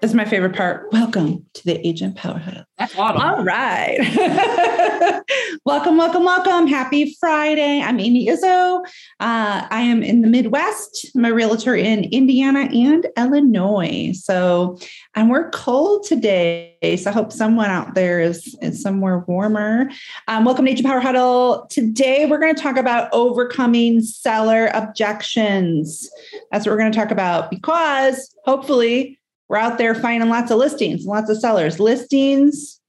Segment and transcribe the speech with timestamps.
[0.00, 0.90] This is my favorite part.
[0.92, 2.64] Welcome to the Agent Power Huddle.
[2.78, 3.20] That's awesome.
[3.20, 3.98] All right.
[5.66, 6.66] welcome, welcome, welcome.
[6.66, 7.82] Happy Friday.
[7.82, 8.82] I'm Amy Izzo.
[9.20, 11.10] Uh, I am in the Midwest.
[11.14, 14.12] I'm a realtor in Indiana and Illinois.
[14.14, 14.78] So,
[15.14, 16.78] and we're cold today.
[16.96, 19.90] So I hope someone out there is, is somewhere warmer.
[20.28, 21.66] Um, welcome to Agent Power Huddle.
[21.68, 26.08] Today, we're going to talk about overcoming seller objections.
[26.50, 29.19] That's what we're going to talk about because hopefully,
[29.50, 31.80] we're out there finding lots of listings, lots of sellers.
[31.80, 32.80] Listings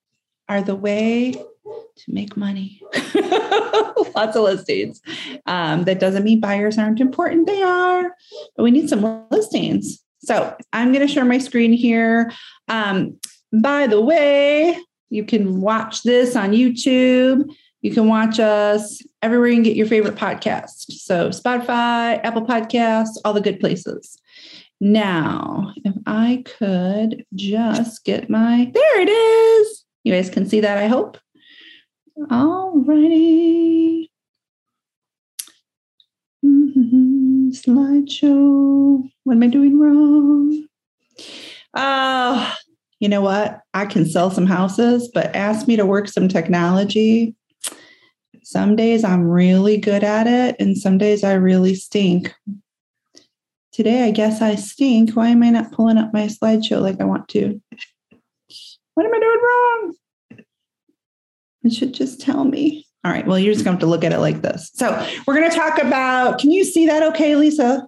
[0.48, 2.80] are the way to make money.
[4.16, 5.02] lots of listings.
[5.48, 7.48] Um, that doesn't mean buyers aren't important.
[7.48, 8.16] They are,
[8.56, 10.04] but we need some listings.
[10.20, 12.32] So I'm going to share my screen here.
[12.68, 13.20] Um,
[13.52, 14.78] by the way,
[15.10, 17.52] you can watch this on YouTube.
[17.82, 20.92] You can watch us everywhere you can get your favorite podcast.
[20.92, 24.22] So Spotify, Apple Podcasts, all the good places.
[24.84, 29.86] Now, if I could just get my, there it is.
[30.04, 31.20] You guys can see that, I hope.
[32.32, 34.12] All righty.
[36.44, 37.52] Mm-hmm.
[37.52, 39.08] Slideshow.
[39.24, 40.66] What am I doing wrong?
[41.76, 42.52] Uh,
[43.00, 43.60] you know what?
[43.76, 47.36] I can sell some houses, but ask me to work some technology.
[48.42, 52.34] Some days I'm really good at it, and some days I really stink.
[53.72, 55.12] Today, I guess I stink.
[55.12, 57.62] Why am I not pulling up my slideshow like I want to?
[58.96, 59.94] What am I doing wrong?
[61.64, 62.86] It should just tell me.
[63.04, 63.26] All right.
[63.26, 64.72] Well, you're just going to have to look at it like this.
[64.74, 67.88] So, we're going to talk about can you see that okay, Lisa?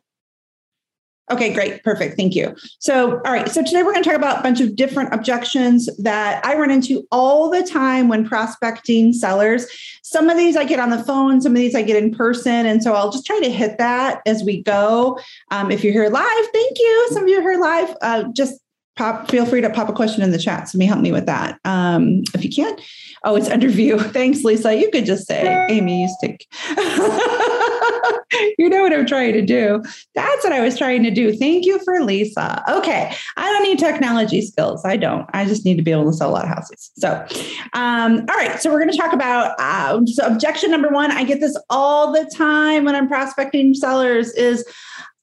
[1.32, 1.84] Okay, great.
[1.84, 2.18] Perfect.
[2.18, 2.54] Thank you.
[2.80, 3.48] So, all right.
[3.48, 6.70] So, today we're going to talk about a bunch of different objections that I run
[6.70, 9.66] into all the time when prospecting sellers.
[10.04, 12.66] Some of these I get on the phone, some of these I get in person.
[12.66, 15.18] And so I'll just try to hit that as we go.
[15.50, 17.08] Um, if you're here live, thank you.
[17.12, 17.96] Some of you are here live.
[18.02, 18.60] Uh, just
[18.98, 20.68] pop, feel free to pop a question in the chat.
[20.68, 21.58] So, Somebody help me with that.
[21.64, 22.82] Um, if you can't,
[23.24, 23.98] oh, it's under view.
[24.12, 24.76] Thanks, Lisa.
[24.76, 26.48] You could just say, Amy, you stink.
[28.58, 29.84] you know what I'm trying to do.
[30.16, 31.36] That's what I was trying to do.
[31.36, 32.64] Thank you for Lisa.
[32.70, 33.16] Okay.
[33.38, 34.84] I don't need technology skills.
[34.86, 35.30] I don't.
[35.34, 36.92] I just need to be able to sell a lot of houses.
[36.98, 37.26] So,
[37.74, 38.60] um, all right.
[38.60, 41.12] So, we're going to talk about uh, so objection number one.
[41.12, 44.66] I get this all the time when I'm prospecting sellers is,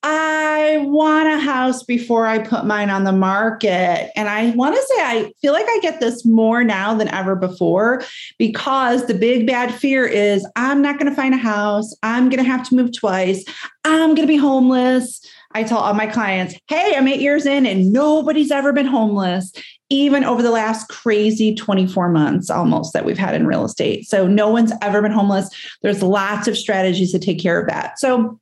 [0.02, 4.10] I want a house before I put mine on the market.
[4.16, 7.36] And I want to say, I feel like I get this more now than ever
[7.36, 8.02] before
[8.38, 11.94] because the big bad fear is I'm not going to find a house.
[12.02, 13.44] I'm going to have to move twice.
[13.84, 15.20] I'm going to be homeless.
[15.52, 19.52] I tell all my clients, hey, I'm eight years in and nobody's ever been homeless,
[19.90, 24.06] even over the last crazy 24 months almost that we've had in real estate.
[24.06, 25.50] So no one's ever been homeless.
[25.82, 27.98] There's lots of strategies to take care of that.
[27.98, 28.38] So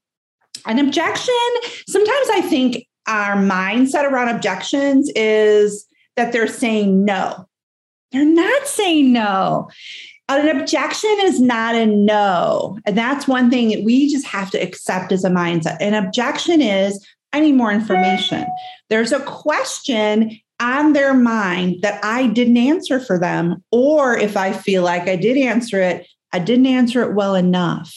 [0.68, 1.34] an objection,
[1.88, 5.86] sometimes I think our mindset around objections is
[6.16, 7.48] that they're saying no.
[8.12, 9.70] They're not saying no.
[10.28, 12.78] An objection is not a no.
[12.84, 15.78] And that's one thing that we just have to accept as a mindset.
[15.80, 18.46] An objection is, I need more information.
[18.90, 23.64] There's a question on their mind that I didn't answer for them.
[23.72, 27.94] Or if I feel like I did answer it, I didn't answer it well enough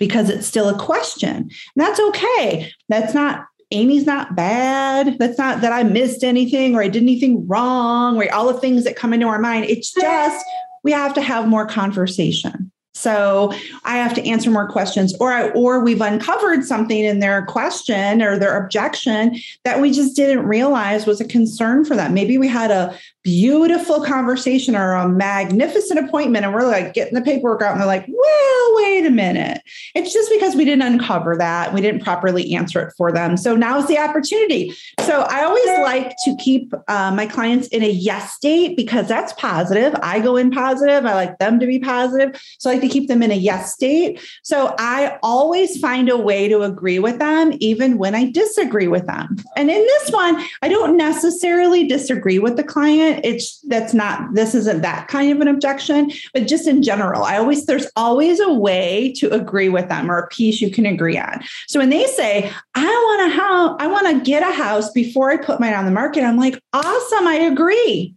[0.00, 1.36] because it's still a question.
[1.36, 2.72] And that's okay.
[2.88, 5.16] That's not Amy's not bad.
[5.20, 8.30] That's not that I missed anything or I did anything wrong right?
[8.30, 9.66] all the things that come into our mind.
[9.66, 10.44] It's just
[10.82, 12.72] we have to have more conversation.
[12.92, 13.52] So
[13.84, 18.20] I have to answer more questions, or I, or we've uncovered something in their question
[18.20, 22.14] or their objection that we just didn't realize was a concern for them.
[22.14, 27.22] Maybe we had a beautiful conversation or a magnificent appointment, and we're like getting the
[27.22, 29.60] paperwork out, and they're like, "Well, wait a minute."
[29.94, 33.36] It's just because we didn't uncover that, we didn't properly answer it for them.
[33.36, 34.74] So now is the opportunity.
[35.00, 39.32] So I always like to keep uh, my clients in a yes state because that's
[39.34, 39.94] positive.
[40.02, 41.06] I go in positive.
[41.06, 42.40] I like them to be positive.
[42.58, 44.20] So I like to keep them in a yes state.
[44.42, 49.06] So I always find a way to agree with them, even when I disagree with
[49.06, 49.36] them.
[49.56, 53.20] And in this one, I don't necessarily disagree with the client.
[53.24, 57.38] It's that's not, this isn't that kind of an objection, but just in general, I
[57.38, 61.18] always, there's always a way to agree with them or a piece you can agree
[61.18, 61.42] on.
[61.68, 65.30] So when they say, I want to house, I want to get a house before
[65.30, 68.14] I put mine on the market, I'm like, awesome, I agree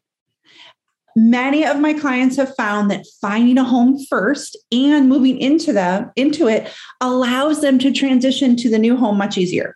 [1.16, 6.12] many of my clients have found that finding a home first and moving into them
[6.16, 6.72] into it
[7.02, 9.76] allows them to transition to the new home much easier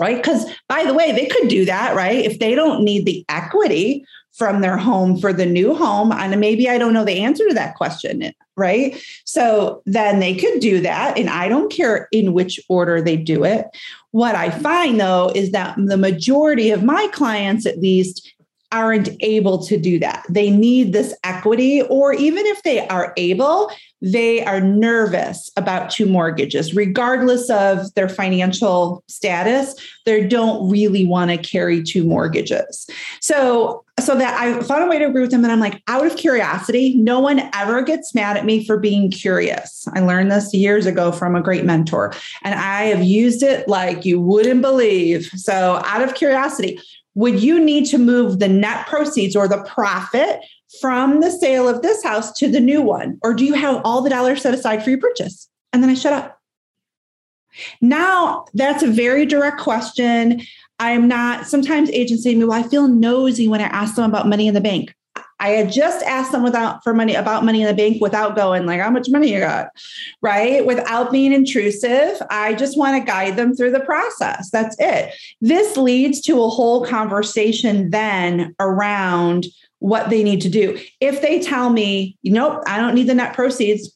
[0.00, 0.16] right?
[0.16, 2.24] Because by the way they could do that right?
[2.24, 6.68] If they don't need the equity from their home for the new home and maybe
[6.68, 9.02] i don't know the answer to that question right?
[9.24, 13.44] So then they could do that and i don't care in which order they do
[13.44, 13.66] it.
[14.10, 18.33] What i find though is that the majority of my clients at least
[18.74, 20.26] aren't able to do that.
[20.28, 23.70] They need this equity, or even if they are able,
[24.02, 29.76] they are nervous about two mortgages, regardless of their financial status.
[30.04, 32.90] They don't really want to carry two mortgages.
[33.20, 35.44] So, so that I found a way to agree with them.
[35.44, 39.08] And I'm like, out of curiosity, no one ever gets mad at me for being
[39.08, 39.86] curious.
[39.94, 42.12] I learned this years ago from a great mentor,
[42.42, 45.26] and I have used it like you wouldn't believe.
[45.36, 46.80] So, out of curiosity,
[47.14, 50.40] would you need to move the net proceeds or the profit
[50.80, 53.18] from the sale of this house to the new one?
[53.22, 55.48] Or do you have all the dollars set aside for your purchase?
[55.72, 56.40] And then I shut up.
[57.80, 60.40] Now, that's a very direct question.
[60.80, 64.10] I'm not, sometimes agents say to me, well, I feel nosy when I ask them
[64.10, 64.94] about money in the bank.
[65.44, 68.64] I had just asked them without for money about money in the bank without going
[68.64, 69.68] like how much money you got,
[70.22, 70.64] right?
[70.64, 72.16] Without being intrusive.
[72.30, 74.48] I just want to guide them through the process.
[74.50, 75.14] That's it.
[75.42, 79.44] This leads to a whole conversation then around
[79.80, 80.80] what they need to do.
[81.00, 83.94] If they tell me, nope, I don't need the net proceeds,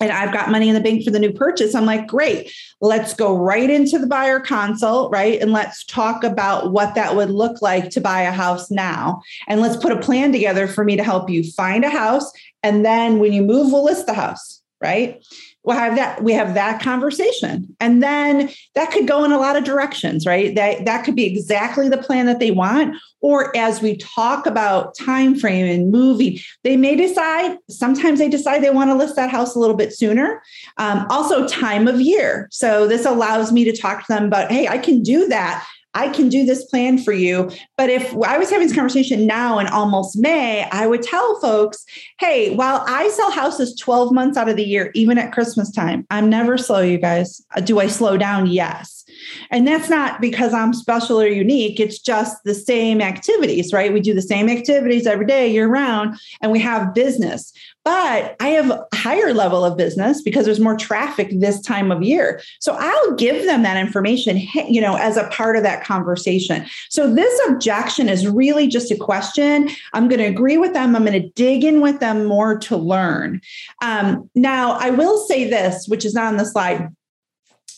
[0.00, 1.74] and I've got money in the bank for the new purchase.
[1.74, 5.40] I'm like, great, let's go right into the buyer consult, right?
[5.40, 9.22] And let's talk about what that would look like to buy a house now.
[9.46, 12.30] And let's put a plan together for me to help you find a house.
[12.62, 15.24] And then when you move, we'll list the house, right?
[15.64, 17.74] We'll have that we have that conversation.
[17.80, 20.54] And then that could go in a lot of directions right?
[20.54, 22.96] That that could be exactly the plan that they want.
[23.20, 28.62] Or as we talk about time frame and moving they may decide sometimes they decide
[28.62, 30.42] they want to list that house a little bit sooner.
[30.76, 32.48] Um, also time of year.
[32.50, 36.08] So this allows me to talk to them about hey i can do that I
[36.08, 37.50] can do this plan for you.
[37.76, 41.84] But if I was having this conversation now in almost May, I would tell folks,
[42.18, 46.06] hey, while I sell houses 12 months out of the year, even at Christmas time,
[46.10, 47.44] I'm never slow, you guys.
[47.54, 48.48] Uh, do I slow down?
[48.48, 49.04] Yes.
[49.50, 51.78] And that's not because I'm special or unique.
[51.78, 53.92] It's just the same activities, right?
[53.92, 57.52] We do the same activities every day, year round, and we have business
[57.84, 62.02] but I have a higher level of business because there's more traffic this time of
[62.02, 62.40] year.
[62.60, 64.38] So I'll give them that information,
[64.68, 66.64] you know, as a part of that conversation.
[66.88, 69.68] So this objection is really just a question.
[69.92, 70.96] I'm going to agree with them.
[70.96, 73.42] I'm going to dig in with them more to learn.
[73.82, 76.88] Um, now, I will say this, which is not on the slide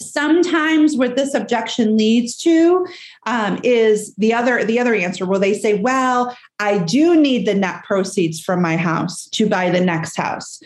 [0.01, 2.87] sometimes what this objection leads to
[3.27, 5.27] um, is the other the other answer.
[5.27, 9.71] Where they say well i do need the net proceeds from my house to buy
[9.71, 10.61] the next house.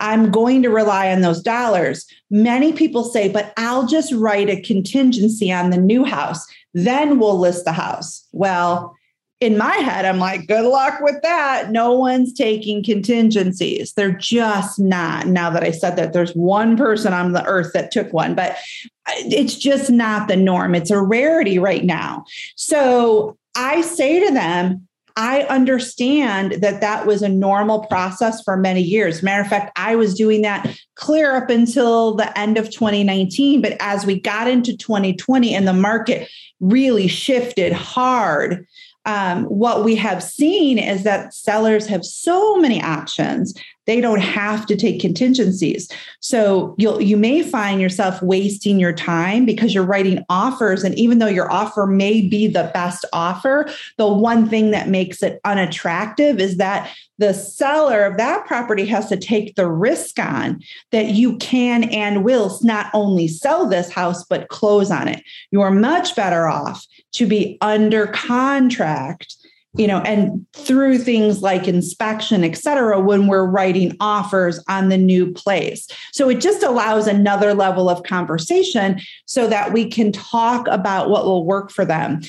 [0.00, 2.04] I'm going to rely on those dollars.
[2.30, 6.46] Many people say but i'll just write a contingency on the new house.
[6.74, 8.26] Then we'll list the house.
[8.32, 8.96] Well
[9.40, 11.70] in my head, I'm like, good luck with that.
[11.70, 13.92] No one's taking contingencies.
[13.92, 15.26] They're just not.
[15.26, 18.52] Now that I said that, there's one person on the earth that took one, but
[18.52, 20.74] uh, it's just not the norm.
[20.74, 22.24] It's a rarity right now.
[22.56, 24.86] So I say to them,
[25.16, 29.22] I understand that that was a normal process for many years.
[29.22, 33.62] Matter of fact, I was doing that clear up until the end of 2019.
[33.62, 38.66] But as we got into 2020 and the market really shifted hard,
[39.06, 43.54] um, what we have seen is that sellers have so many options
[43.86, 45.90] they don't have to take contingencies.
[46.20, 51.18] So you'll you may find yourself wasting your time because you're writing offers and even
[51.18, 56.40] though your offer may be the best offer the one thing that makes it unattractive
[56.40, 60.60] is that the seller of that property has to take the risk on
[60.90, 65.22] that you can and will not only sell this house but close on it.
[65.50, 69.36] You are much better off to be under contract
[69.76, 74.98] you know and through things like inspection et cetera when we're writing offers on the
[74.98, 75.88] new place.
[76.12, 81.24] So it just allows another level of conversation so that we can talk about what
[81.24, 82.20] will work for them.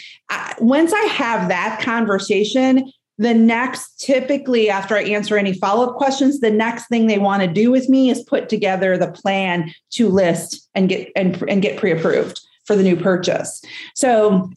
[0.60, 6.52] Once i have that conversation the next typically after i answer any follow-up questions the
[6.52, 10.70] next thing they want to do with me is put together the plan to list
[10.76, 13.62] and get and, and get pre-approved for the new purchase.
[13.94, 14.52] So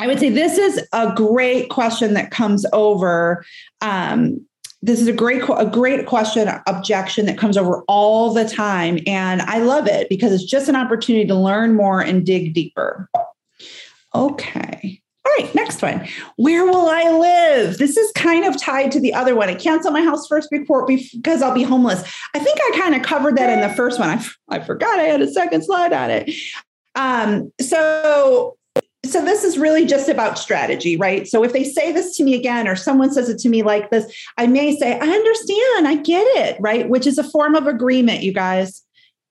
[0.00, 3.44] I would say this is a great question that comes over.
[3.80, 4.46] Um,
[4.82, 9.42] this is a great a great question objection that comes over all the time and
[9.42, 13.10] i love it because it's just an opportunity to learn more and dig deeper
[14.14, 16.06] okay All right, next one.
[16.36, 17.78] Where will I live?
[17.78, 19.48] This is kind of tied to the other one.
[19.48, 22.02] I can't sell my house first before because I'll be homeless.
[22.34, 24.08] I think I kind of covered that in the first one.
[24.08, 26.30] I, I forgot I had a second slide on it.
[26.94, 28.57] Um, so
[29.04, 31.26] so this is really just about strategy, right?
[31.26, 33.90] So if they say this to me again, or someone says it to me like
[33.90, 36.88] this, I may say, I understand, I get it, right?
[36.88, 38.82] Which is a form of agreement, you guys.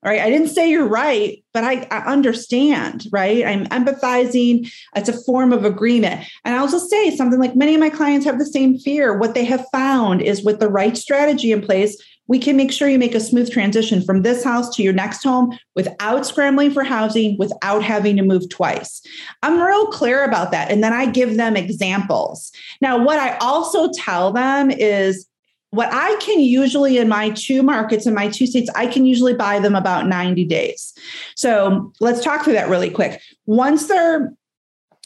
[0.04, 0.20] All right.
[0.20, 3.44] I didn't say you're right, but I, I, understand, right?
[3.44, 4.72] I'm empathizing.
[4.94, 6.24] It's a form of agreement.
[6.44, 9.18] And I'll just say something like many of my clients have the same fear.
[9.18, 12.88] What they have found is with the right strategy in place, we can make sure
[12.88, 16.84] you make a smooth transition from this house to your next home without scrambling for
[16.84, 19.02] housing, without having to move twice.
[19.42, 20.70] I'm real clear about that.
[20.70, 22.52] And then I give them examples.
[22.80, 25.26] Now, what I also tell them is
[25.70, 29.34] what I can usually in my two markets in my two states, I can usually
[29.34, 30.94] buy them about 90 days.
[31.34, 33.20] So let's talk through that really quick.
[33.46, 34.32] Once they're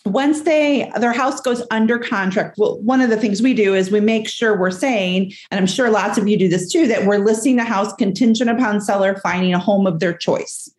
[0.05, 3.91] once they their house goes under contract well one of the things we do is
[3.91, 7.07] we make sure we're saying and i'm sure lots of you do this too that
[7.07, 10.71] we're listing the house contingent upon seller finding a home of their choice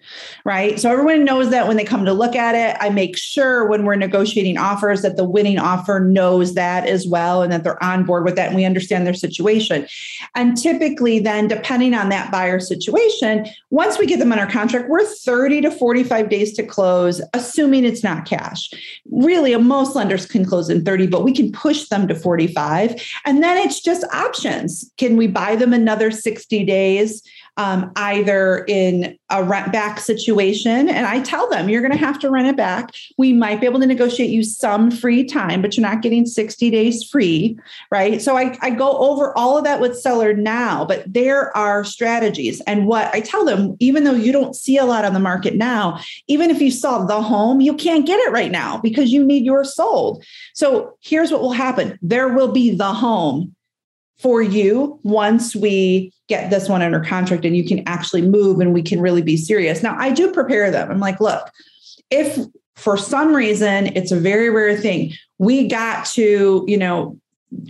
[0.46, 0.80] right?
[0.80, 3.86] So everyone knows that when they come to look at it i make sure when
[3.86, 8.04] we're negotiating offers that the winning offer knows that as well and that they're on
[8.06, 9.88] board with that and we understand their situation.
[10.36, 15.06] And typically then depending on that buyer situation once we get them under contract we're
[15.06, 18.70] 30 to 45 days to close assuming it's not cash
[19.14, 23.44] really most lenders can close in 30 but we can push them to 45 and
[23.44, 24.92] then it's just options.
[24.98, 27.22] Can we buy them another 60 days
[27.58, 30.90] um, either in a rent back situation.
[30.90, 32.92] And I tell them, you're going to have to rent it back.
[33.18, 36.70] We might be able to negotiate you some free time, but you're not getting 60
[36.70, 37.58] days free,
[37.92, 38.22] right?
[38.22, 42.62] So I, I go over all of that with seller now, but there are strategies.
[42.62, 45.56] And what I tell them, even though you don't see a lot on the market
[45.56, 49.24] now, even if you saw the home, you can't get it right now because you
[49.24, 50.24] need yours sold.
[50.54, 53.56] So here's what will happen there will be the home
[54.20, 58.74] for you once we get this one under contract and you can actually move and
[58.74, 59.84] we can really be serious.
[59.84, 60.90] Now, I do prepare them.
[60.90, 61.50] I'm like, look,
[62.10, 62.40] if
[62.76, 67.20] for some reason it's a very rare thing, we got to, you know,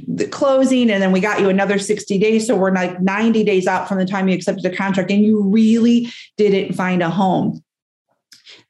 [0.08, 3.68] the closing and then we got you another 60 days so we're like 90 days
[3.68, 7.62] out from the time you accepted the contract and you really didn't find a home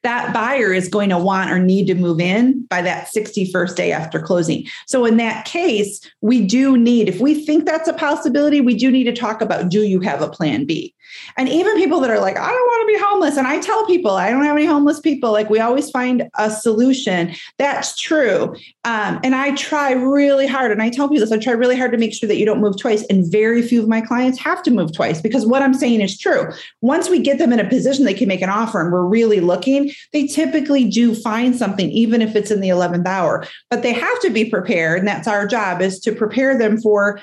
[0.04, 3.90] that buyer is going to want or need to move in by that 61st day
[3.90, 4.66] after closing.
[4.86, 8.90] So, in that case, we do need, if we think that's a possibility, we do
[8.90, 10.94] need to talk about do you have a plan B?
[11.36, 13.36] And even people that are like, I don't want to be homeless.
[13.36, 15.32] And I tell people, I don't have any homeless people.
[15.32, 17.34] Like, we always find a solution.
[17.58, 18.54] That's true.
[18.84, 20.70] Um, and I try really hard.
[20.70, 22.60] And I tell people this I try really hard to make sure that you don't
[22.60, 23.04] move twice.
[23.06, 26.18] And very few of my clients have to move twice because what I'm saying is
[26.18, 26.52] true.
[26.80, 29.40] Once we get them in a position they can make an offer and we're really
[29.40, 33.46] looking, they typically do find something, even if it's in the 11th hour.
[33.70, 35.00] But they have to be prepared.
[35.00, 37.20] And that's our job is to prepare them for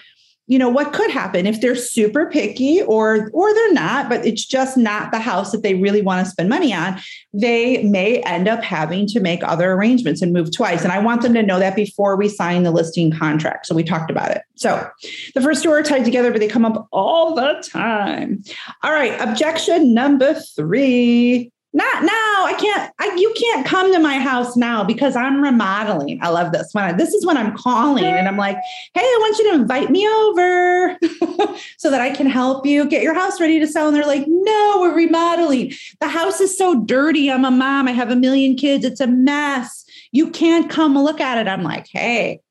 [0.52, 4.46] you know what could happen if they're super picky or or they're not but it's
[4.46, 7.00] just not the house that they really want to spend money on
[7.34, 10.84] they may end up having to make other arrangements and move twice.
[10.84, 13.66] And i want them to know that before we sign the listing contract.
[13.66, 14.42] So we talked about it.
[14.56, 14.86] So
[15.34, 18.44] the first two are tied together but they come up all the time.
[18.84, 22.46] All right objection number 3 not now.
[22.46, 22.94] I can't.
[23.00, 26.20] I, you can't come to my house now because I'm remodeling.
[26.22, 26.76] I love this.
[26.76, 28.58] I, this is when I'm calling and I'm like,
[28.94, 30.98] "Hey, I want you to invite me over
[31.78, 34.26] so that I can help you get your house ready to sell." And they're like,
[34.28, 35.72] "No, we're remodeling.
[36.02, 37.32] The house is so dirty.
[37.32, 37.88] I'm a mom.
[37.88, 38.84] I have a million kids.
[38.84, 39.86] It's a mess.
[40.12, 42.42] You can't come look at it." I'm like, "Hey,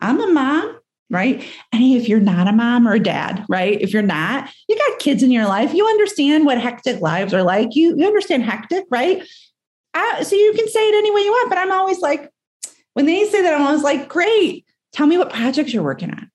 [0.00, 0.80] I'm a mom
[1.14, 1.42] right?
[1.72, 3.80] And if you're not a mom or a dad, right?
[3.80, 7.42] If you're not, you got kids in your life, you understand what hectic lives are
[7.42, 7.74] like.
[7.74, 9.22] You, you understand hectic, right?
[9.94, 12.30] Uh, so you can say it any way you want, but I'm always like,
[12.94, 16.30] when they say that, I'm always like, great, tell me what projects you're working on.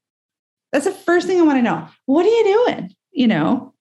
[0.71, 1.87] That's the first thing I want to know.
[2.05, 2.95] What are you doing?
[3.11, 3.73] You know,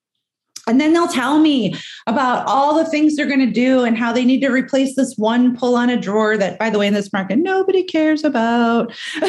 [0.68, 1.74] and then they'll tell me
[2.06, 5.16] about all the things they're going to do and how they need to replace this
[5.16, 8.92] one pull on a drawer that, by the way, in this market, nobody cares about.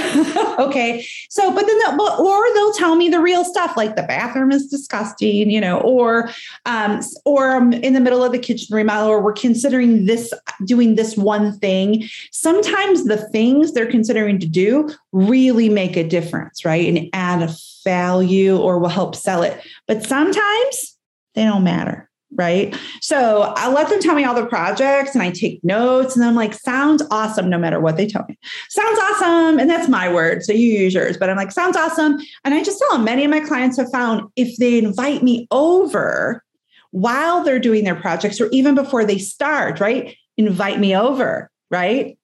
[0.60, 1.06] okay.
[1.30, 4.68] So, but then they'll, or they'll tell me the real stuff like the bathroom is
[4.68, 6.30] disgusting, you know, or,
[6.66, 10.34] um, or I'm in the middle of the kitchen remodel, or we're considering this,
[10.66, 12.08] doing this one thing.
[12.32, 16.88] Sometimes the things they're considering to do really make a difference, right?
[16.88, 19.60] And add a value or will help sell it.
[19.88, 20.98] But sometimes,
[21.40, 22.10] they don't matter.
[22.36, 22.78] Right.
[23.02, 26.36] So I let them tell me all the projects and I take notes and I'm
[26.36, 28.38] like, sounds awesome no matter what they tell me.
[28.70, 29.58] Sounds awesome.
[29.58, 30.44] And that's my word.
[30.44, 32.20] So you use yours, but I'm like, sounds awesome.
[32.46, 35.48] And I just tell them many of my clients have found if they invite me
[35.50, 36.44] over
[36.92, 40.16] while they're doing their projects or even before they start, right?
[40.38, 42.16] Invite me over, right?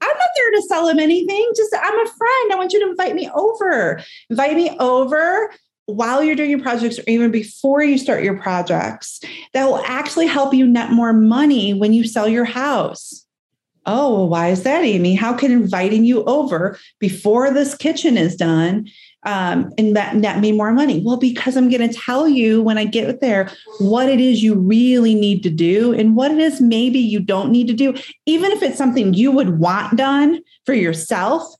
[0.00, 1.50] I'm not there to sell them anything.
[1.56, 2.52] Just I'm a friend.
[2.52, 4.00] I want you to invite me over.
[4.30, 5.50] Invite me over
[5.86, 9.20] while you're doing your projects or even before you start your projects
[9.52, 13.26] that will actually help you net more money when you sell your house.
[13.84, 15.16] Oh, well, why is that, Amy?
[15.16, 18.88] How can inviting you over before this kitchen is done
[19.24, 21.02] um, and that net me more money?
[21.04, 24.54] Well, because I'm going to tell you when I get there what it is you
[24.54, 28.52] really need to do and what it is maybe you don't need to do, even
[28.52, 31.52] if it's something you would want done for yourself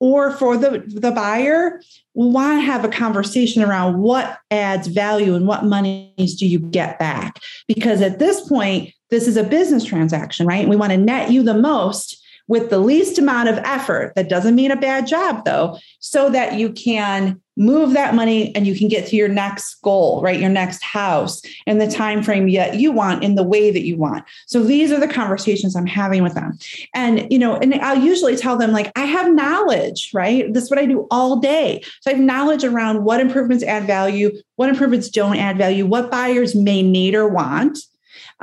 [0.00, 1.80] or for the, the buyer,
[2.14, 6.58] we want to have a conversation around what adds value and what monies do you
[6.58, 7.40] get back.
[7.68, 10.68] Because at this point, this is a business transaction, right?
[10.68, 14.12] We want to net you the most with the least amount of effort.
[14.16, 18.66] That doesn't mean a bad job, though, so that you can move that money and
[18.66, 20.40] you can get to your next goal right?
[20.40, 23.96] Your next house in the time frame that you want in the way that you
[23.96, 24.24] want.
[24.46, 26.58] So these are the conversations i'm having with them.
[26.94, 30.52] And you know and i'll usually tell them like i have knowledge right?
[30.52, 31.82] This is what i do all day.
[32.00, 36.10] So i have knowledge around what improvements add value what improvements don't add value what
[36.10, 37.78] buyers may need or want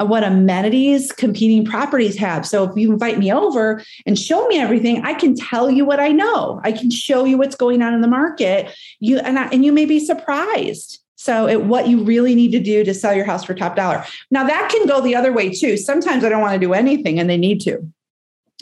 [0.06, 2.46] what amenities competing properties have.
[2.46, 6.00] So if you invite me over and show me everything, I can tell you what
[6.00, 6.60] I know.
[6.64, 8.74] I can show you what's going on in the market.
[9.00, 11.00] You and I, and you may be surprised.
[11.16, 14.04] So it, what you really need to do to sell your house for top dollar.
[14.32, 15.78] Now that can go the other way too.
[15.78, 17.80] Sometimes I don't want to do anything and they need to.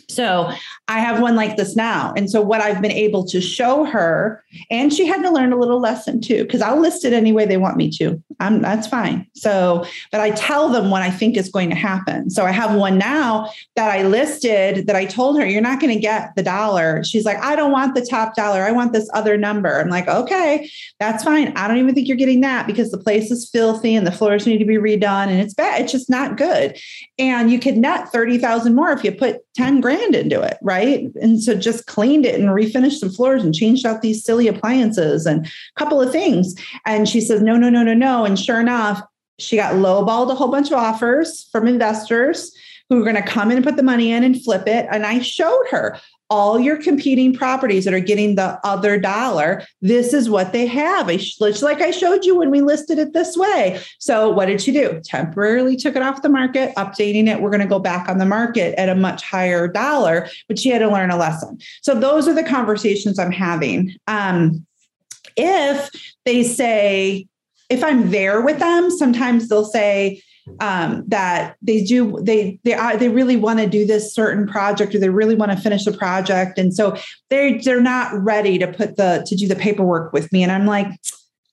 [0.09, 0.51] So
[0.87, 2.13] I have one like this now.
[2.17, 5.57] And so what I've been able to show her, and she had to learn a
[5.57, 8.21] little lesson too, because I'll list it any way they want me to.
[8.39, 9.27] I'm that's fine.
[9.35, 12.29] So, but I tell them what I think is going to happen.
[12.29, 15.93] So I have one now that I listed that I told her, you're not going
[15.93, 17.03] to get the dollar.
[17.03, 18.63] She's like, I don't want the top dollar.
[18.63, 19.79] I want this other number.
[19.79, 20.69] I'm like, okay,
[20.99, 21.51] that's fine.
[21.55, 24.47] I don't even think you're getting that because the place is filthy and the floors
[24.47, 25.81] need to be redone and it's bad.
[25.81, 26.79] It's just not good.
[27.17, 31.07] And you could net 30,000 more if you put 10 grand into it, right?
[31.21, 35.25] And so just cleaned it and refinished some floors and changed out these silly appliances
[35.25, 36.55] and a couple of things.
[36.85, 38.28] And she says, no, no, no, no, no.
[38.29, 39.01] And sure enough,
[39.39, 42.55] she got lowballed a whole bunch of offers from investors
[42.89, 44.87] who were going to come in and put the money in and flip it.
[44.91, 45.99] And I showed her,
[46.29, 51.09] all your competing properties that are getting the other dollar, this is what they have.
[51.09, 53.81] It's like I showed you when we listed it this way.
[53.97, 55.01] So, what did she do?
[55.03, 57.41] Temporarily took it off the market, updating it.
[57.41, 60.69] We're going to go back on the market at a much higher dollar, but she
[60.69, 61.57] had to learn a lesson.
[61.81, 63.95] So, those are the conversations I'm having.
[64.07, 64.65] Um,
[65.35, 65.89] if
[66.25, 67.27] they say,
[67.69, 70.21] if I'm there with them, sometimes they'll say,
[70.59, 74.99] um, that they do they they they really want to do this certain project or
[74.99, 76.57] they really want to finish a project.
[76.57, 76.97] And so
[77.29, 80.43] they they're not ready to put the to do the paperwork with me.
[80.43, 80.87] And i'm like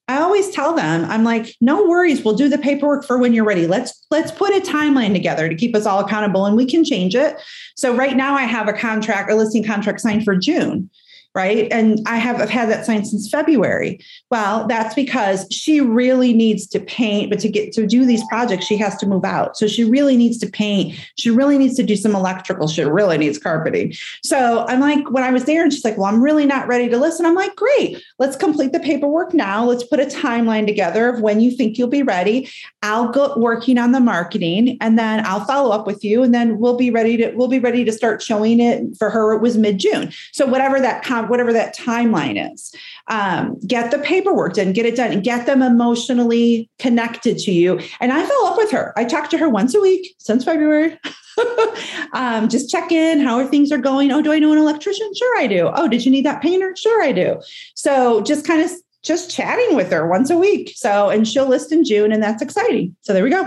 [0.08, 3.44] i always tell them i'm like no worries we'll do the paperwork for when you're
[3.44, 3.66] ready.
[3.66, 7.14] Let's let's put a timeline together to keep us all accountable and we can change
[7.14, 7.36] it.
[7.76, 10.90] So right now i have a contract a listing contract signed for june
[11.36, 11.68] right?
[11.70, 14.00] And I have I've had that sign since February.
[14.30, 18.64] Well, that's because she really needs to paint, but to get to do these projects,
[18.64, 19.58] she has to move out.
[19.58, 20.98] So she really needs to paint.
[21.18, 22.68] She really needs to do some electrical.
[22.68, 23.92] She really needs carpeting.
[24.24, 26.88] So I'm like, when I was there, and she's like, Well, I'm really not ready
[26.88, 27.26] to listen.
[27.26, 29.62] I'm like, Great, let's complete the paperwork now.
[29.62, 32.48] Let's put a timeline together of when you think you'll be ready.
[32.80, 36.22] I'll go working on the marketing and then I'll follow up with you.
[36.22, 39.34] And then we'll be ready to we'll be ready to start showing it for her.
[39.34, 40.12] It was mid-June.
[40.32, 42.74] So whatever that whatever that timeline is.
[43.08, 47.80] Um, get the paperwork done, get it done, and get them emotionally connected to you.
[48.00, 48.92] And I follow up with her.
[48.96, 50.98] I talk to her once a week since February.
[52.12, 54.10] um, just check in how are things are going.
[54.10, 55.10] Oh, do I know an electrician?
[55.14, 55.70] Sure, I do.
[55.74, 56.74] Oh, did you need that painter?
[56.76, 57.40] Sure, I do.
[57.74, 58.70] So just kind of
[59.02, 60.72] just chatting with her once a week.
[60.74, 62.96] So, and she'll list in June, and that's exciting.
[63.02, 63.44] So there we go.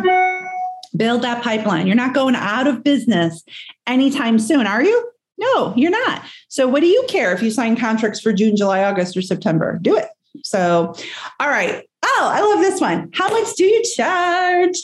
[0.96, 1.86] Build that pipeline.
[1.86, 3.44] You're not going out of business
[3.86, 5.12] anytime soon, are you?
[5.40, 6.24] No, you're not.
[6.50, 9.80] So, what do you care if you sign contracts for June, July, August, or September?
[9.82, 10.08] Do it.
[10.44, 10.94] So,
[11.40, 11.88] all right.
[12.04, 13.10] Oh, I love this one.
[13.14, 14.78] How much do you charge?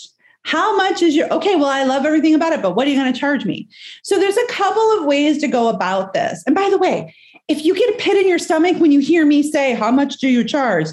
[0.44, 1.56] How much is your okay?
[1.56, 3.68] Well, I love everything about it, but what are you going to charge me?
[4.04, 6.42] So, there's a couple of ways to go about this.
[6.46, 7.14] And by the way,
[7.48, 10.18] if you get a pit in your stomach when you hear me say, How much
[10.18, 10.88] do you charge?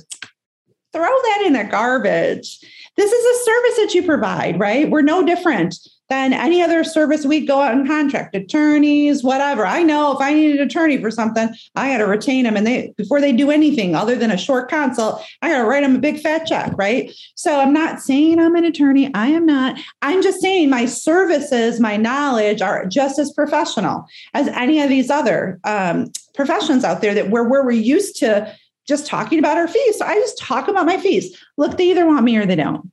[0.93, 2.59] Throw that in the garbage.
[2.97, 4.91] This is a service that you provide, right?
[4.91, 5.77] We're no different
[6.13, 9.65] than any other service we'd go out and contract attorneys whatever.
[9.65, 12.67] I know if i need an attorney for something i got to retain them and
[12.67, 15.97] they before they do anything other than a short consult i got to write them
[15.97, 17.11] a big fat check right?
[17.35, 19.79] So i'm not saying i'm an attorney i am not.
[20.03, 25.09] I'm just saying my services my knowledge are just as professional as any of these
[25.09, 28.55] other um, professions out there that where, where we're used to
[28.87, 29.99] just talking about our fees.
[29.99, 31.43] So i just talk about my fees.
[31.57, 32.93] Look they either want me or they don't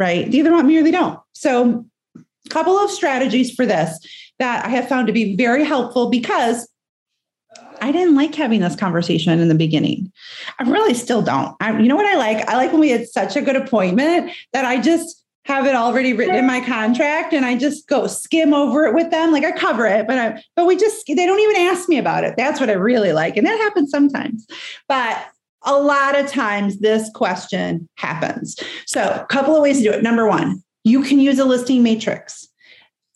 [0.00, 0.30] right?
[0.30, 1.18] They either want me or they don't.
[1.32, 1.84] So
[2.48, 3.98] couple of strategies for this
[4.38, 6.68] that I have found to be very helpful because
[7.80, 10.12] I didn't like having this conversation in the beginning.
[10.58, 11.56] I really still don't.
[11.60, 12.48] I, you know what I like?
[12.48, 16.12] I like when we had such a good appointment that I just have it already
[16.12, 19.32] written in my contract and I just go skim over it with them.
[19.32, 22.24] Like I cover it, but I, but we just, they don't even ask me about
[22.24, 22.34] it.
[22.36, 23.36] That's what I really like.
[23.36, 24.46] And that happens sometimes.
[24.88, 25.24] But
[25.62, 28.56] a lot of times this question happens.
[28.86, 30.02] So a couple of ways to do it.
[30.02, 32.48] Number one, you can use a listing matrix.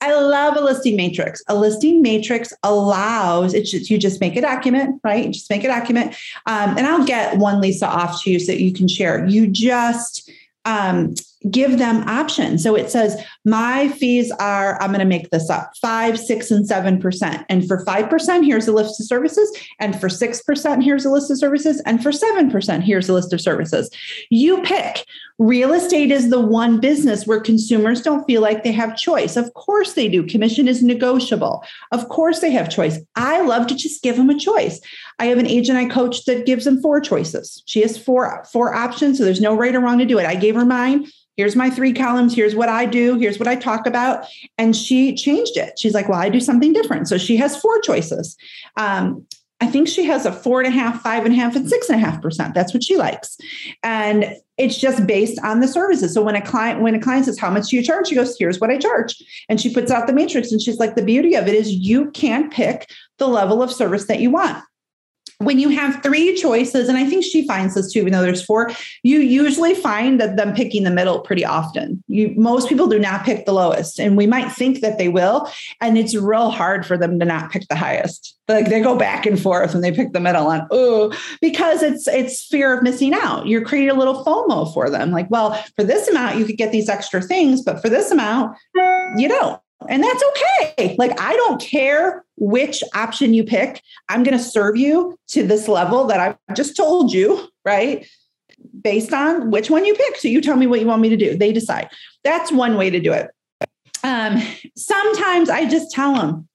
[0.01, 1.43] I love a listing matrix.
[1.47, 5.27] A listing matrix allows it's just you just make a document, right?
[5.27, 8.51] You just make a document, um, and I'll get one Lisa off to you so
[8.51, 9.25] that you can share.
[9.27, 10.29] You just
[10.65, 11.15] um,
[11.51, 12.63] give them options.
[12.63, 16.69] So it says, my fees are, I'm going to make this up, five, six, and
[16.69, 17.45] 7%.
[17.49, 19.51] And for 5%, here's a list of services.
[19.81, 21.83] And for 6%, here's a list of services.
[21.87, 23.91] And for 7%, here's a list of services.
[24.31, 25.05] You pick.
[25.39, 29.37] Real estate is the one business where consumers don't feel like they have choice.
[29.37, 30.25] Of course they do.
[30.25, 31.65] Commission is negotiable.
[31.91, 33.01] Of course they have choice.
[33.17, 34.81] I love to just give them a choice.
[35.19, 37.63] I have an agent I coach that gives them four choices.
[37.67, 40.27] She has four four options, so there's no right or wrong to do it.
[40.27, 42.35] I gave her mine here's my three columns.
[42.35, 43.19] Here's what i do.
[43.19, 44.27] Here's what i talk about.
[44.59, 45.79] And she changed it.
[45.79, 47.09] She's like well i do something different.
[47.09, 48.37] So she has four choices.
[48.77, 49.27] Um,
[49.61, 51.89] i think she has a four and a half five and a half and six
[51.89, 52.55] and a half percent.
[52.55, 53.37] That's what she likes.
[53.83, 56.13] And it's just based on the services.
[56.15, 58.09] So when a client when a client says how much do you charge?
[58.09, 59.17] She goes here's what i charge.
[59.49, 62.11] And she puts out the matrix and she's like the beauty of it is you
[62.11, 64.63] can pick the level of service that you want
[65.45, 68.45] when you have three choices, and I think she finds this too, even though there's
[68.45, 68.71] four,
[69.03, 72.03] you usually find that them picking the middle pretty often.
[72.09, 75.49] You most people do not pick the lowest, and we might think that they will,
[75.81, 78.37] and it's real hard for them to not pick the highest.
[78.49, 82.09] Like they go back and forth when they pick the middle on oh, because it's
[82.09, 83.47] it's fear of missing out.
[83.47, 85.11] You're creating a little FOMO for them.
[85.11, 88.57] Like, well, for this amount, you could get these extra things, but for this amount,
[89.17, 89.62] you don't.
[89.89, 90.97] And that's okay.
[90.99, 93.83] Like, I don't care which option you pick.
[94.09, 98.07] I'm going to serve you to this level that I've just told you, right?
[98.81, 100.17] Based on which one you pick.
[100.17, 101.37] So you tell me what you want me to do.
[101.37, 101.89] They decide.
[102.25, 103.31] That's one way to do it.
[104.05, 104.43] Um,
[104.77, 106.49] sometimes I just tell them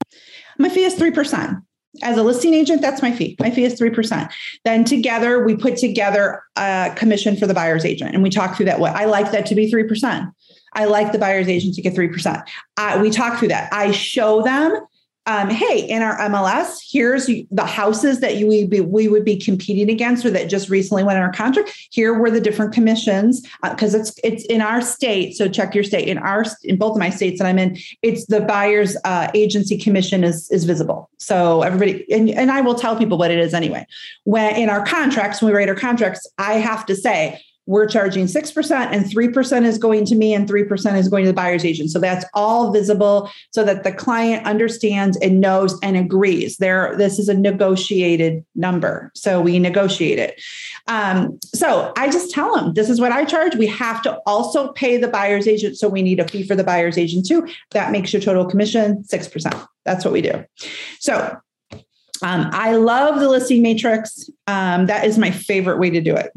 [0.58, 1.62] my fee is 3%.
[2.04, 3.36] As a listing agent, that's my fee.
[3.40, 4.32] My fee is 3%.
[4.66, 8.68] Then together, we put together a commission for the buyer's agent and we talk through
[8.68, 8.80] that.
[8.80, 10.32] What I like that to be 3%.
[10.78, 12.48] I like the buyer's agent to get 3%.
[12.78, 13.74] Uh, we talk through that.
[13.74, 14.80] I show them,
[15.26, 19.36] um, hey, in our MLS, here's the houses that you would be, we would be
[19.38, 21.76] competing against or that just recently went in our contract.
[21.92, 25.36] Here were the different commissions because uh, it's it's in our state.
[25.36, 26.08] So check your state.
[26.08, 29.78] In our in both of my states that I'm in, it's the buyer's uh, agency
[29.78, 31.10] commission is is visible.
[31.18, 33.86] So everybody and, and I will tell people what it is anyway.
[34.24, 38.26] When in our contracts, when we write our contracts, I have to say we're charging
[38.26, 41.92] 6% and 3% is going to me and 3% is going to the buyer's agent.
[41.92, 46.58] So that's all visible so that the client understands and knows and agrees.
[46.58, 49.12] There, this is a negotiated number.
[49.16, 50.42] So we negotiate it.
[50.88, 53.56] Um, so I just tell them this is what I charge.
[53.56, 55.78] We have to also pay the buyer's agent.
[55.78, 57.48] So we need a fee for the buyer's agent too.
[57.72, 59.68] That makes your total commission 6%.
[59.84, 60.46] That's what we do.
[61.00, 61.38] So
[62.22, 64.30] um, I love the listing matrix.
[64.48, 66.32] Um, that is my favorite way to do it.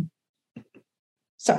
[1.40, 1.58] So,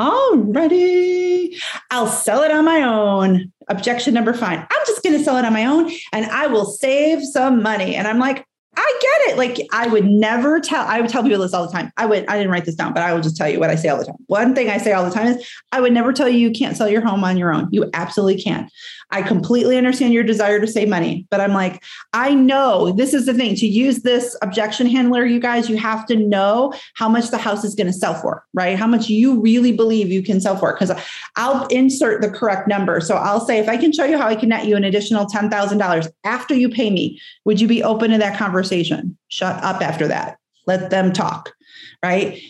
[0.00, 1.56] alrighty,
[1.92, 3.52] I'll sell it on my own.
[3.68, 4.58] Objection number five.
[4.58, 7.94] I'm just going to sell it on my own and I will save some money.
[7.94, 8.44] And I'm like,
[8.76, 9.38] I get it.
[9.38, 11.92] Like I would never tell, I would tell people this all the time.
[11.96, 13.76] I would, I didn't write this down, but I will just tell you what I
[13.76, 14.16] say all the time.
[14.26, 16.76] One thing I say all the time is I would never tell you you can't
[16.76, 17.68] sell your home on your own.
[17.70, 18.68] You absolutely can.
[19.10, 23.26] I completely understand your desire to save money, but I'm like, I know this is
[23.26, 27.30] the thing to use this objection handler, you guys, you have to know how much
[27.30, 28.76] the house is going to sell for, right?
[28.76, 30.72] How much you really believe you can sell for.
[30.72, 30.90] Because
[31.36, 33.00] I'll insert the correct number.
[33.00, 35.26] So I'll say, if I can show you how I can net you an additional
[35.26, 39.16] $10,000 after you pay me, would you be open to that conversation?
[39.28, 40.38] Shut up after that.
[40.66, 41.52] Let them talk,
[42.02, 42.40] right?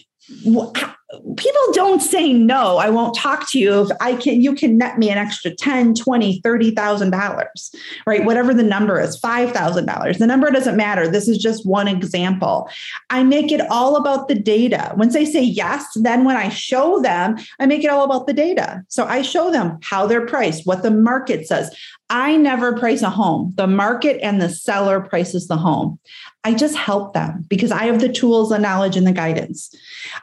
[1.37, 4.99] People don't say no i won't talk to you if i can you can net
[4.99, 7.75] me an extra 10 20 30000 dollars
[8.07, 8.25] right?
[8.25, 11.09] Whatever the number is $5000 the number doesn't matter.
[11.09, 12.69] This is just one example.
[13.11, 14.95] I make it all about the data.
[14.97, 18.33] Once they say yes then when i show them i make it all about the
[18.33, 18.85] data.
[18.88, 21.75] So i show them how they're priced what the market says
[22.09, 23.53] I never price a home.
[23.57, 25.99] The market and the seller prices the home.
[26.45, 29.75] I just help them because I have the tools, the knowledge, and the guidance.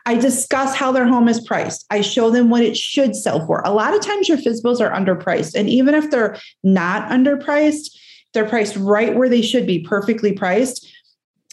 [0.05, 1.85] I discuss how their home is priced.
[1.89, 3.61] I show them what it should sell for.
[3.65, 5.55] A lot of times your FSBOs are underpriced.
[5.55, 7.89] And even if they're not underpriced,
[8.33, 10.87] they're priced right where they should be, perfectly priced.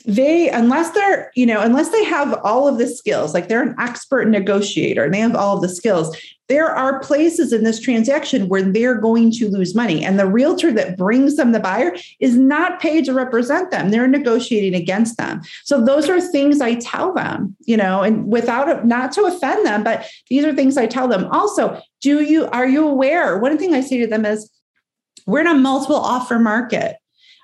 [0.04, 3.74] They unless they're you know unless they have all of the skills like they're an
[3.78, 6.16] expert negotiator and they have all of the skills
[6.50, 10.04] there are places in this transaction where they're going to lose money.
[10.04, 13.90] And the realtor that brings them the buyer is not paid to represent them.
[13.90, 15.42] They're negotiating against them.
[15.62, 19.84] So those are things i tell them you know and without not to offend them
[19.84, 21.26] but these are things i tell them.
[21.30, 23.38] Also do you are you aware?
[23.38, 24.50] One thing i say to them is
[25.26, 26.96] we're in a multiple offer market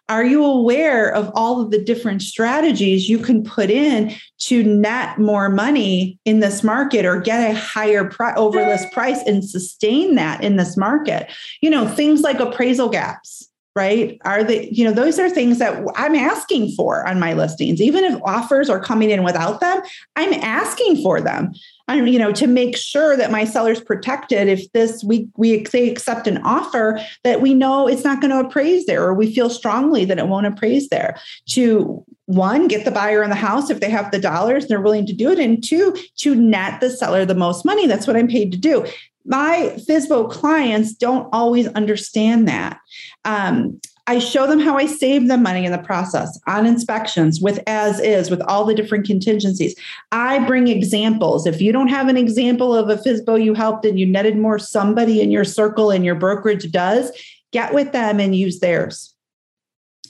[0.09, 5.19] are you aware of all of the different strategies you can put in to net
[5.19, 10.15] more money in this market or get a higher pri- over list price and sustain
[10.15, 11.31] that in this market?
[11.61, 15.85] You know, things like appraisal gaps right are they you know those are things that
[15.95, 19.81] i'm asking for on my listings even if offers are coming in without them
[20.17, 21.53] i'm asking for them
[21.89, 25.89] I'm, you know, to make sure that my seller's protected if this we we they
[25.89, 29.49] accept an offer that we know it's not going to appraise there or we feel
[29.49, 31.17] strongly that it won't appraise there.
[31.51, 34.81] To one, get the buyer in the house if they have the dollars, and they're
[34.81, 35.39] willing to do it.
[35.39, 37.87] And two, to net the seller the most money.
[37.87, 38.85] That's what I'm paid to do
[39.27, 42.79] my FSBO clients don't always understand that.
[43.25, 47.59] Um, I show them how I save them money in the process on inspections with
[47.67, 49.75] as is, with all the different contingencies.
[50.13, 51.45] I bring examples.
[51.45, 54.61] If you don't have an example of a FSBO you helped and you netted more,
[54.61, 57.11] somebody in your circle and your brokerage does,
[57.53, 59.13] get with them and use theirs.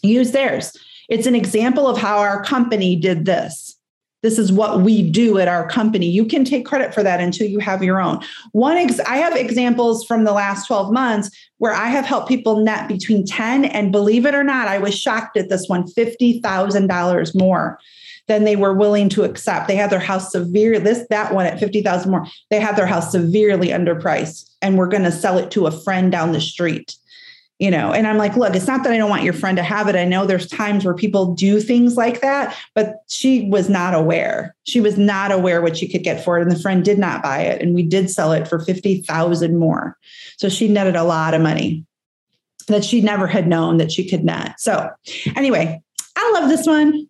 [0.03, 0.77] Use theirs.
[1.09, 3.76] It's an example of how our company did this.
[4.23, 6.07] This is what we do at our company.
[6.09, 8.21] You can take credit for that until you have your own.
[8.53, 12.63] One ex- I have examples from the last 12 months where I have helped people
[12.65, 17.35] net between 10 and believe it or not, I was shocked at this one $50,000
[17.39, 17.79] more
[18.27, 19.69] than they were willing to accept.
[19.69, 22.27] They had their house severe this that one at 50,000 more.
[22.51, 26.11] They had their house severely underpriced and we're going to sell it to a friend
[26.11, 26.97] down the street
[27.59, 29.63] you know and i'm like look it's not that i don't want your friend to
[29.63, 29.97] have it.
[29.97, 34.55] I know there's times where people do things like that but she was not aware.
[34.65, 37.23] She was not aware what she could get for it and the friend did not
[37.23, 39.97] buy it and we did sell it for 50000 more.
[40.37, 41.85] So she netted a lot of money
[42.69, 44.61] that she never had known that she could net.
[44.61, 44.91] So
[45.35, 45.81] anyway
[46.17, 47.09] i love this one.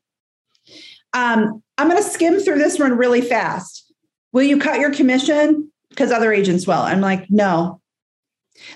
[1.12, 3.92] Um, i'm going to skim through this one really fast.
[4.32, 5.70] Will you cut your commission?
[5.88, 6.74] Because other agents will.
[6.74, 7.80] I'm like no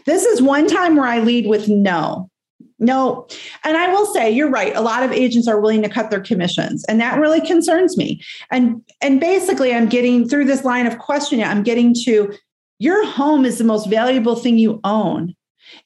[0.06, 2.30] this is one time where I lead with no.
[2.78, 3.26] No.
[3.62, 4.74] And I will say you're right.
[4.74, 8.22] A lot of agents are willing to cut their commissions and that really concerns me.
[8.50, 12.34] And and basically I'm getting through this line of questioning I'm getting to
[12.78, 15.36] your home is the most valuable thing you own.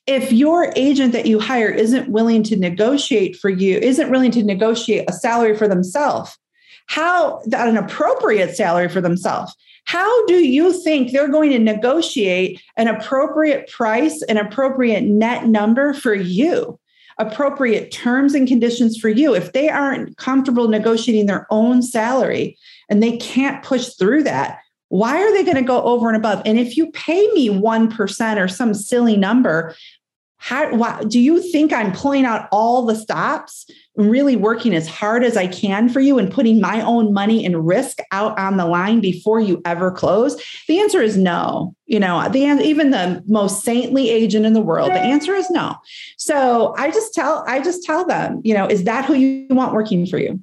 [0.07, 4.45] If your agent that you hire isn't willing to negotiate for you, isn't willing to
[4.45, 6.39] negotiate a salary for themselves,
[6.87, 9.55] how an appropriate salary for themselves,
[9.85, 15.93] how do you think they're going to negotiate an appropriate price, an appropriate net number
[15.93, 16.79] for you?
[17.17, 19.37] appropriate terms and conditions for you?
[19.37, 22.59] If they aren't comfortable negotiating their own salary
[22.91, 24.59] and they can't push through that
[24.95, 26.41] why are they going to go over and above?
[26.45, 29.75] And if you pay me 1% or some silly number
[30.37, 33.65] how why, do you think i'm pulling out all the stops
[33.97, 37.67] really working as hard as I can for you and putting my own money and
[37.67, 40.37] risk out on the line before you ever close?
[40.69, 41.75] The answer is no.
[41.87, 45.77] You know, the even the most saintly agent in the world, the answer is no.
[46.17, 49.75] So I just tell I just tell them, you know, is that who you want
[49.75, 50.41] working for you?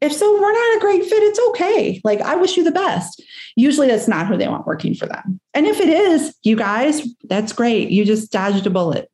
[0.00, 1.22] If so, we're not a great fit.
[1.22, 2.00] It's okay.
[2.02, 3.22] Like, I wish you the best.
[3.54, 5.38] Usually, that's not who they want working for them.
[5.54, 7.90] And if it is, you guys, that's great.
[7.90, 9.08] You just dodged a bullet.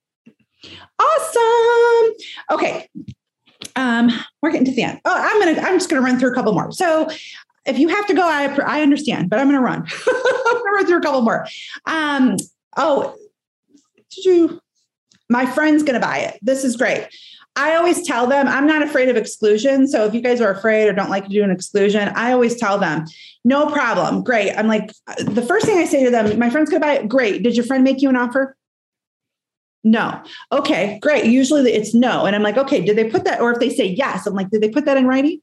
[0.98, 2.14] Awesome.
[2.52, 2.88] Okay
[3.78, 4.10] um,
[4.42, 5.00] we're getting to the end.
[5.04, 5.66] Oh, I'm gonna.
[5.66, 6.72] I'm just gonna run through a couple more.
[6.72, 7.08] So,
[7.64, 9.86] if you have to go, I I understand, but I'm gonna run.
[10.06, 11.46] I'm gonna run through a couple more.
[11.86, 12.36] Um,
[12.76, 13.14] oh,
[14.10, 14.60] did you?
[15.30, 16.38] My friend's gonna buy it.
[16.42, 17.06] This is great.
[17.54, 19.86] I always tell them I'm not afraid of exclusion.
[19.86, 22.56] So if you guys are afraid or don't like to do an exclusion, I always
[22.56, 23.04] tell them,
[23.44, 24.22] no problem.
[24.22, 24.52] Great.
[24.56, 27.08] I'm like, the first thing I say to them, my friend's gonna buy it.
[27.08, 27.42] Great.
[27.42, 28.56] Did your friend make you an offer?
[29.84, 30.20] No.
[30.52, 31.26] Okay, great.
[31.26, 32.26] Usually it's no.
[32.26, 33.40] And I'm like, okay, did they put that?
[33.40, 35.40] Or if they say yes, I'm like, did they put that in writing?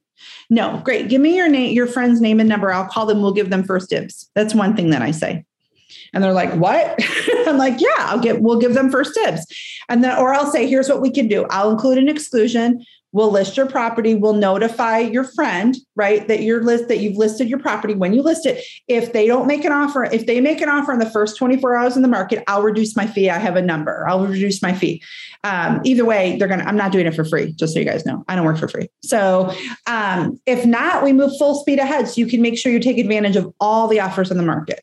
[0.49, 0.81] No.
[0.83, 1.09] Great.
[1.09, 2.71] Give me your name, your friend's name and number.
[2.71, 3.21] I'll call them.
[3.21, 4.29] We'll give them first dibs.
[4.35, 5.45] That's one thing that I say.
[6.13, 6.99] And they're like, what?
[7.47, 9.45] I'm like, yeah, I'll get, we'll give them first dibs.
[9.89, 11.45] And then, or I'll say, here's what we can do.
[11.49, 16.61] I'll include an exclusion we'll list your property we'll notify your friend right that you're
[16.61, 18.61] list that you've listed your property when you list it.
[18.89, 21.77] If they don't make an offer if they make an offer in the first 24
[21.77, 23.29] hours in the market i'll reduce my fee.
[23.29, 24.05] I have a number.
[24.07, 25.01] I'll reduce my fee.
[25.45, 28.05] Um, either way they're gonna i'm not doing it for free just so you guys
[28.05, 28.25] know.
[28.27, 28.89] I don't work for free.
[29.01, 29.53] So
[29.87, 32.97] um, if not we move full speed ahead so you can make sure you take
[32.97, 34.81] advantage of all the offers in the market.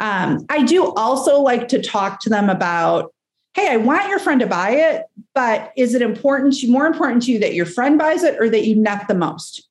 [0.00, 3.12] Um, i do also like to talk to them about
[3.58, 7.24] hey, I want your friend to buy it, but is it important to more important
[7.24, 9.66] to you that your friend buys it or that you net the most?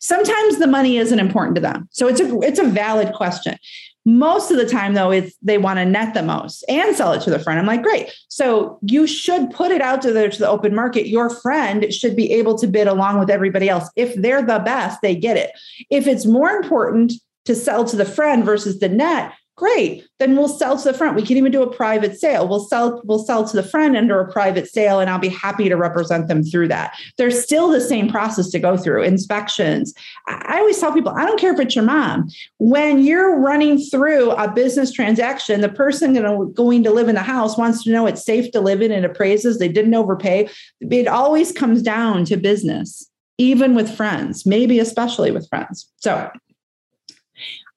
[0.00, 1.88] Sometimes the money isn't important to them.
[1.90, 3.56] So it's a it's a valid question.
[4.04, 7.22] Most of the time, though, it's they want to net the most and sell it
[7.22, 7.58] to the friend.
[7.58, 8.12] I'm like, great.
[8.28, 11.08] So you should put it out to the, to the open market.
[11.08, 13.88] Your friend should be able to bid along with everybody else.
[13.96, 15.52] If they're the best, they get it.
[15.88, 17.14] If it's more important
[17.46, 20.04] to sell to the friend versus the net, great.
[20.18, 21.16] Then we'll sell to the front.
[21.16, 22.48] We can even do a private sale.
[22.48, 25.68] We'll sell we'll sell to the front under a private sale and i'll be happy
[25.68, 26.94] to represent them through that.
[27.18, 29.94] There's still the same process to go through inspections.
[30.26, 32.28] I always tell people i don't care if it's your mom.
[32.58, 36.14] When you're running through a business transaction the person
[36.54, 39.04] going to live in the house wants to know it's safe to live in and
[39.04, 39.58] appraises.
[39.58, 40.48] They didn't overpay.
[40.80, 45.88] It always comes down to business even with friends maybe especially with friends.
[45.96, 46.30] So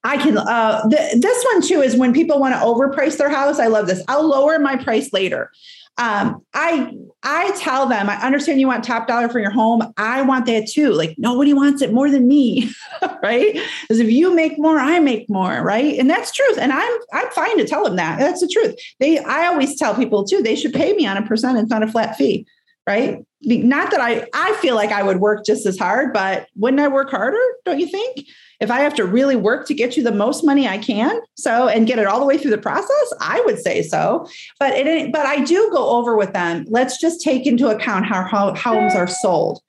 [0.07, 0.37] I can.
[0.37, 3.59] Uh, th- this one too is when people want to overprice their house.
[3.59, 4.01] I love this.
[4.07, 5.51] I'll lower my price later.
[5.97, 6.93] Um, I
[7.23, 9.81] I tell them I understand you want top dollar for your home.
[9.97, 10.93] I want that too.
[10.93, 12.71] Like nobody wants it more than me,
[13.21, 13.59] right?
[13.81, 15.99] Because if you make more, I make more, right?
[15.99, 16.57] And that's truth.
[16.57, 18.17] And I'm I'm fine to tell them that.
[18.17, 18.75] That's the truth.
[19.01, 20.41] They I always tell people too.
[20.41, 21.57] They should pay me on a percent.
[21.57, 22.47] It's not a flat fee,
[22.87, 23.25] right?
[23.41, 26.87] Not that I I feel like I would work just as hard, but wouldn't I
[26.87, 27.41] work harder?
[27.65, 28.25] Don't you think?
[28.59, 31.67] if I have to really work to get you the most money I can, so
[31.67, 34.27] and get it all the way through the process, I would say so.
[34.59, 36.65] But it, but I do go over with them.
[36.67, 39.61] Let's just take into account how, how homes are sold.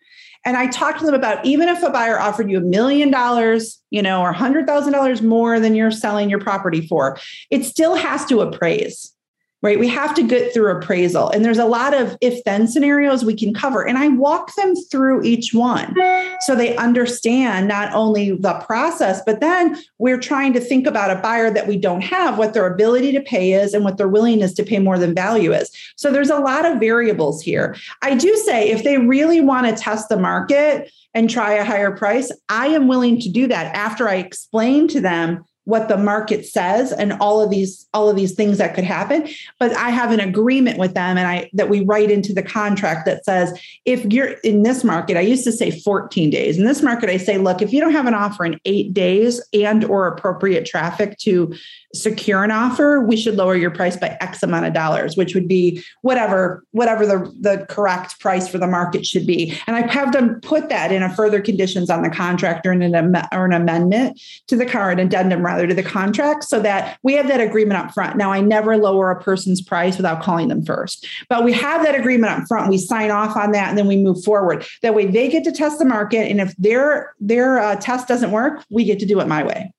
[0.44, 3.82] And I talk to them about even if a buyer offered you a million dollars,
[3.90, 7.18] you know, or hundred thousand dollars more than you're selling your property for,
[7.50, 9.12] it still has to appraise
[9.60, 9.78] right?
[9.78, 11.30] We have to get through appraisal.
[11.30, 13.86] And there's a lot of if then scenarios we can cover.
[13.86, 15.94] And I walk them through each one
[16.40, 21.20] so they understand not only the process, but then we're trying to think about a
[21.20, 24.54] buyer that we don't have, what their ability to pay is and what their willingness
[24.54, 25.70] to pay more than value is.
[25.96, 27.76] So there's a lot of variables here.
[28.02, 31.90] I do say if they really want to test the market, and try a higher
[31.90, 36.46] price, I am willing to do that after I explain to them what the market
[36.46, 39.28] says and all of these all of these things that could happen.
[39.60, 43.04] But i have an agreement with them and i that we write into the contract
[43.04, 46.56] that says if you're in this market i used to say 14 days.
[46.56, 49.46] In this market i say look if you don't have an offer in 8 days
[49.52, 51.54] and or appropriate traffic to
[51.94, 55.48] secure an offer we should lower your price by x amount of dollars which would
[55.48, 59.54] be whatever whatever the the correct price for the market should be.
[59.66, 63.16] And i have them put that in a further conditions on the contract or an,
[63.32, 67.14] or an amendment to the current addendum rather rather to the contract so that we
[67.14, 68.16] have that agreement up front.
[68.16, 71.94] Now, I never lower a person's price without calling them first, but we have that
[71.94, 72.70] agreement up front.
[72.70, 74.64] We sign off on that and then we move forward.
[74.82, 76.30] That way they get to test the market.
[76.30, 79.72] And if their, their uh, test doesn't work, we get to do it my way.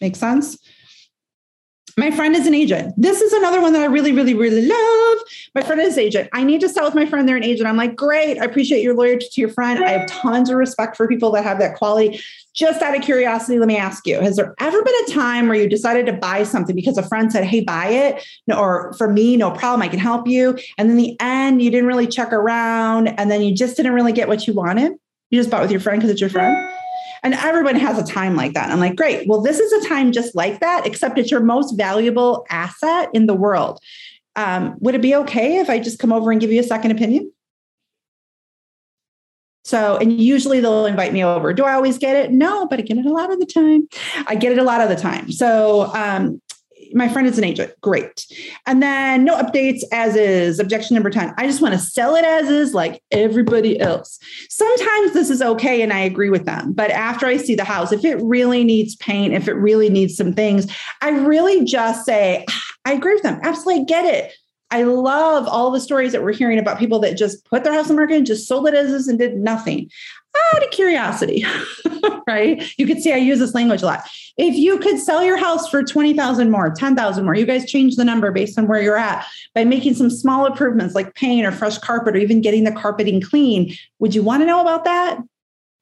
[0.00, 0.58] Make sense?
[1.98, 2.92] My friend is an agent.
[2.98, 5.18] This is another one that I really, really, really love.
[5.54, 6.28] My friend is agent.
[6.34, 7.26] I need to sell with my friend.
[7.26, 7.66] They're an agent.
[7.66, 8.38] I'm like, great.
[8.38, 9.82] I appreciate your loyalty to your friend.
[9.82, 12.20] I have tons of respect for people that have that quality.
[12.56, 15.56] Just out of curiosity, let me ask you: Has there ever been a time where
[15.56, 19.36] you decided to buy something because a friend said, "Hey, buy it," or for me,
[19.36, 23.08] no problem, I can help you, and then the end, you didn't really check around,
[23.08, 24.92] and then you just didn't really get what you wanted.
[25.30, 26.56] You just bought with your friend because it's your friend.
[27.22, 28.70] And everyone has a time like that.
[28.70, 29.26] I'm like, great.
[29.26, 33.26] Well, this is a time just like that, except it's your most valuable asset in
[33.26, 33.80] the world.
[34.36, 36.92] Um, would it be okay if I just come over and give you a second
[36.92, 37.32] opinion?
[39.66, 41.52] So, and usually they'll invite me over.
[41.52, 42.30] Do I always get it?
[42.30, 43.88] No, but I get it a lot of the time.
[44.28, 45.32] I get it a lot of the time.
[45.32, 46.40] So, um,
[46.92, 47.72] my friend is an agent.
[47.80, 48.26] Great.
[48.66, 50.60] And then no updates as is.
[50.60, 51.34] Objection number 10.
[51.36, 54.20] I just want to sell it as is like everybody else.
[54.48, 56.72] Sometimes this is okay and I agree with them.
[56.72, 60.16] But after I see the house, if it really needs paint, if it really needs
[60.16, 63.40] some things, I really just say, ah, I agree with them.
[63.42, 64.32] Absolutely get it.
[64.70, 67.84] I love all the stories that we're hearing about people that just put their house
[67.84, 69.90] on the market and just sold it as is and did nothing
[70.54, 71.44] out of curiosity,
[72.26, 72.62] right?
[72.78, 74.02] You could see I use this language a lot.
[74.36, 78.04] If you could sell your house for 20,000 more, 10,000 more, you guys change the
[78.04, 81.78] number based on where you're at by making some small improvements like paint or fresh
[81.78, 83.74] carpet or even getting the carpeting clean.
[83.98, 85.18] Would you want to know about that?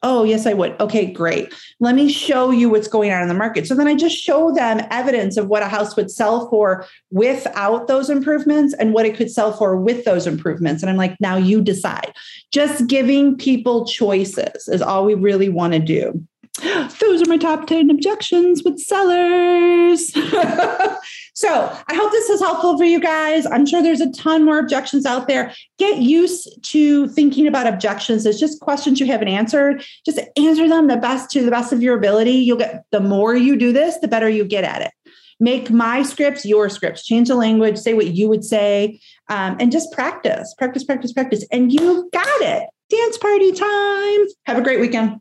[0.07, 0.79] Oh, yes, I would.
[0.81, 1.55] Okay, great.
[1.81, 3.67] Let me show you what's going on in the market.
[3.67, 7.87] So then I just show them evidence of what a house would sell for without
[7.87, 10.83] those improvements and what it could sell for with those improvements.
[10.83, 12.13] And I'm like, now you decide.
[12.53, 16.23] Just giving people choices is all we really want to do.
[17.01, 20.13] Those are my top 10 objections with sellers.
[21.35, 23.45] so I hope this is helpful for you guys.
[23.47, 25.53] I'm sure there's a ton more objections out there.
[25.79, 29.85] Get used to thinking about objections It's just questions you haven't answered.
[30.07, 32.33] Just answer them the best to the best of your ability.
[32.33, 34.93] You'll get the more you do this, the better you get at it
[35.41, 37.05] make my scripts your scripts.
[37.05, 41.45] Change the language, say what you would say, um, and just practice, practice, practice, practice.
[41.51, 42.69] And you got it.
[42.89, 44.21] Dance party time.
[44.47, 45.21] Have a great weekend.